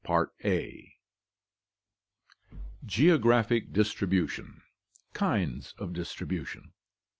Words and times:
CHAPTER 0.03 0.31
IV 0.43 0.83
Geographic 2.87 3.71
Distribution 3.71 4.63
Kinds 5.13 5.75
of 5.77 5.93
Distribution. 5.93 6.73